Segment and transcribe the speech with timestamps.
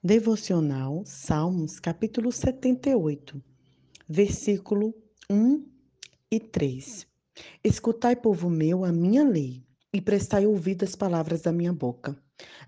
[0.00, 3.42] Devocional Salmos, capítulo 78,
[4.08, 4.94] versículo
[5.28, 5.66] 1
[6.30, 7.04] e 3.
[7.64, 12.16] Escutai, povo meu, a minha lei, e prestai ouvido às palavras da minha boca.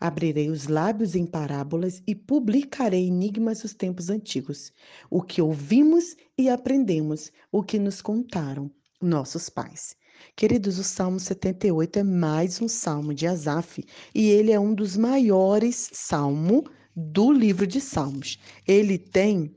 [0.00, 4.72] Abrirei os lábios em parábolas e publicarei enigmas dos tempos antigos,
[5.08, 8.68] o que ouvimos e aprendemos, o que nos contaram
[9.00, 9.94] nossos pais.
[10.34, 14.96] Queridos, o Salmo 78 é mais um salmo de Asaf e ele é um dos
[14.96, 16.64] maiores salmos
[17.00, 18.38] do livro de Salmos.
[18.66, 19.54] Ele tem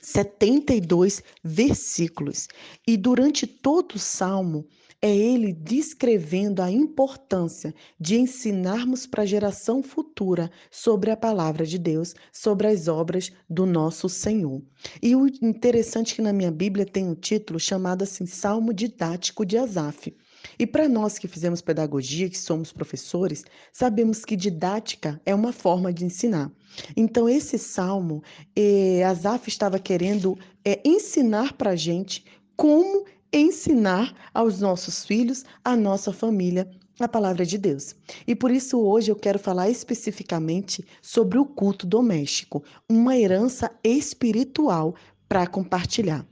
[0.00, 2.46] 72 versículos
[2.86, 4.66] e durante todo o salmo
[5.00, 11.78] é ele descrevendo a importância de ensinarmos para a geração futura sobre a palavra de
[11.78, 14.62] Deus, sobre as obras do nosso Senhor.
[15.02, 19.44] E o interessante é que na minha Bíblia tem um título chamado assim Salmo Didático
[19.44, 20.14] de Asaf.
[20.58, 25.92] E para nós que fizemos pedagogia, que somos professores, sabemos que didática é uma forma
[25.92, 26.50] de ensinar.
[26.96, 28.22] Então, esse salmo,
[28.56, 32.24] eh, Asaf estava querendo eh, ensinar para a gente
[32.56, 37.94] como ensinar aos nossos filhos, à nossa família, a palavra de Deus.
[38.26, 44.94] E por isso hoje eu quero falar especificamente sobre o culto doméstico, uma herança espiritual
[45.28, 46.24] para compartilhar.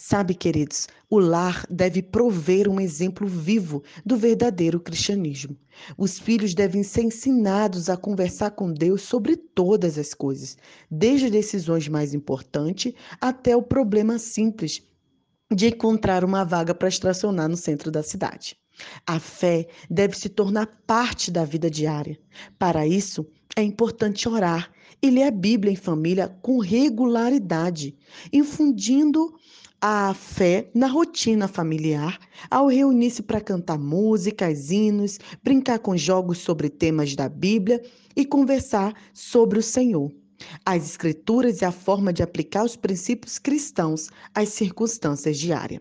[0.00, 5.56] Sabe, queridos, o lar deve prover um exemplo vivo do verdadeiro cristianismo.
[5.96, 10.56] Os filhos devem ser ensinados a conversar com Deus sobre todas as coisas,
[10.88, 14.84] desde decisões mais importantes até o problema simples
[15.52, 18.56] de encontrar uma vaga para estacionar no centro da cidade.
[19.04, 22.16] A fé deve se tornar parte da vida diária.
[22.56, 23.26] Para isso,
[23.56, 24.70] é importante orar
[25.02, 27.96] e ler a Bíblia em família com regularidade,
[28.32, 29.34] infundindo
[29.80, 32.18] a fé na rotina familiar,
[32.50, 37.82] ao reunir-se para cantar músicas, hinos, brincar com jogos sobre temas da Bíblia
[38.16, 40.12] e conversar sobre o Senhor
[40.64, 45.80] as escrituras e a forma de aplicar os princípios cristãos às circunstâncias diárias.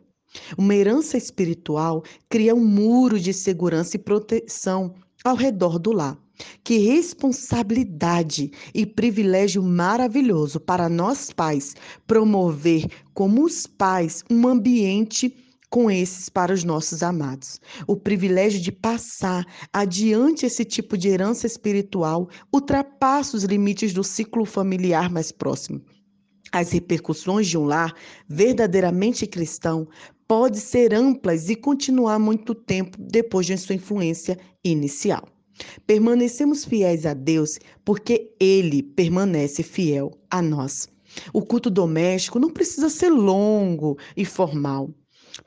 [0.57, 4.93] Uma herança espiritual cria um muro de segurança e proteção
[5.27, 6.17] ao redor do lar.
[6.63, 15.35] Que responsabilidade e privilégio maravilhoso para nós pais promover como os pais um ambiente
[15.69, 17.59] com esses para os nossos amados.
[17.87, 24.45] O privilégio de passar adiante esse tipo de herança espiritual ultrapassa os limites do ciclo
[24.45, 25.81] familiar mais próximo.
[26.51, 27.93] As repercussões de um lar
[28.27, 29.87] verdadeiramente cristão
[30.27, 35.27] podem ser amplas e continuar muito tempo depois de sua influência inicial.
[35.85, 40.87] Permanecemos fiéis a Deus porque Ele permanece fiel a nós.
[41.33, 44.89] O culto doméstico não precisa ser longo e formal.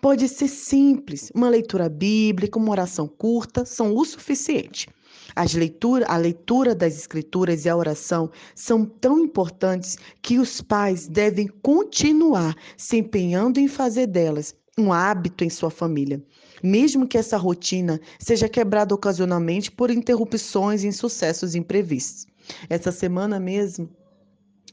[0.00, 4.88] Pode ser simples, uma leitura bíblica, uma oração curta são o suficiente.
[5.34, 11.06] As leitura, a leitura das escrituras e a oração são tão importantes que os pais
[11.06, 16.22] devem continuar se empenhando em fazer delas um hábito em sua família,
[16.62, 22.26] mesmo que essa rotina seja quebrada ocasionalmente por interrupções e insucessos imprevistos.
[22.68, 23.88] Essa semana mesmo,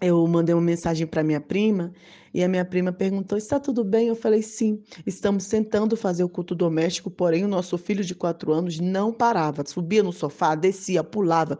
[0.02, 1.91] eu mandei uma mensagem para minha prima
[2.34, 4.09] e a minha prima perguntou: está tudo bem?
[4.09, 8.53] Eu falei: sim, estamos tentando fazer o culto doméstico, porém o nosso filho de quatro
[8.53, 11.58] anos não parava, subia no sofá, descia, pulava,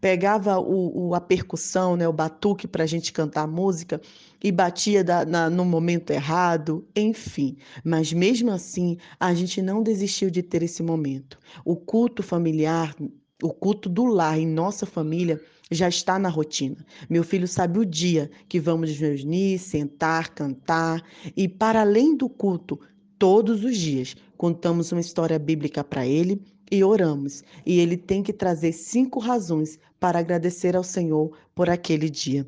[0.00, 4.00] pegava o, o a percussão, né, o batuque para a gente cantar música
[4.42, 7.56] e batia da, na, no momento errado, enfim.
[7.84, 11.38] Mas mesmo assim, a gente não desistiu de ter esse momento.
[11.64, 12.94] O culto familiar,
[13.42, 15.40] o culto do lar em nossa família
[15.70, 16.84] já está na rotina.
[17.08, 21.02] Meu filho sabe o dia que vamos nos reunir, sentar, cantar
[21.36, 22.78] e, para além do culto,
[23.18, 27.44] todos os dias contamos uma história bíblica para ele e oramos.
[27.64, 32.46] E ele tem que trazer cinco razões para agradecer ao Senhor por aquele dia.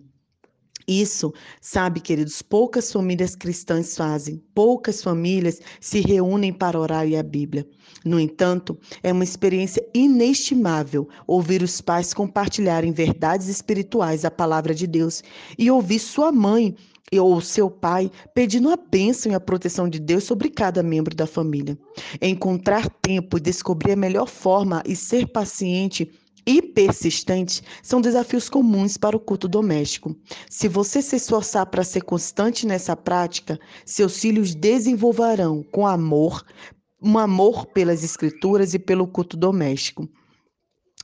[0.87, 7.23] Isso, sabe, queridos, poucas famílias cristãs fazem, poucas famílias se reúnem para orar e a
[7.23, 7.67] Bíblia.
[8.05, 14.87] No entanto, é uma experiência inestimável ouvir os pais compartilharem verdades espirituais da palavra de
[14.87, 15.23] Deus
[15.59, 16.75] e ouvir sua mãe
[17.19, 21.27] ou seu pai pedindo a bênção e a proteção de Deus sobre cada membro da
[21.27, 21.79] família.
[22.21, 26.11] Encontrar tempo e descobrir a melhor forma e ser paciente
[26.47, 30.17] e persistente são desafios comuns para o culto doméstico.
[30.49, 36.45] Se você se esforçar para ser constante nessa prática, seus filhos desenvolverão com amor,
[37.01, 40.09] um amor pelas escrituras e pelo culto doméstico.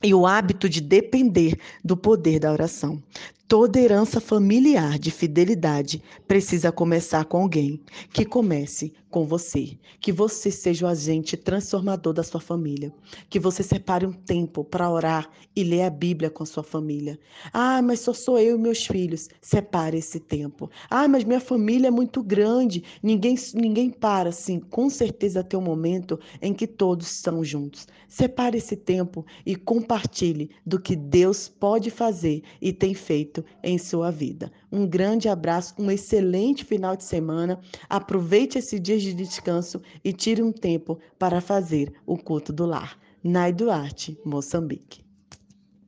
[0.01, 3.01] E o hábito de depender do poder da oração.
[3.49, 7.81] Toda herança familiar de fidelidade precisa começar com alguém.
[8.13, 9.75] Que comece com você.
[9.99, 12.93] Que você seja o agente transformador da sua família.
[13.27, 17.19] Que você separe um tempo para orar e ler a Bíblia com a sua família.
[17.51, 19.27] Ah, mas só sou eu e meus filhos.
[19.41, 20.69] Separe esse tempo.
[20.87, 22.83] Ah, mas minha família é muito grande.
[23.01, 24.59] Ninguém, ninguém para, sim.
[24.59, 27.87] Com certeza tem um momento em que todos estão juntos.
[28.07, 34.11] Separe esse tempo e compartilhe do que Deus pode fazer e tem feito em sua
[34.11, 34.51] vida.
[34.71, 37.59] Um grande abraço, um excelente final de semana.
[37.89, 42.99] Aproveite esse dia de descanso e tire um tempo para fazer o culto do lar.
[43.23, 45.08] Nai Duarte, Moçambique.